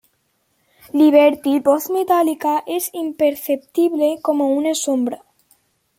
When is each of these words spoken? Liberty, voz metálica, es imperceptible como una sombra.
Liberty, 0.93 1.59
voz 1.59 1.91
metálica, 1.91 2.63
es 2.65 2.89
imperceptible 2.91 4.17
como 4.23 4.49
una 4.55 4.73
sombra. 4.73 5.23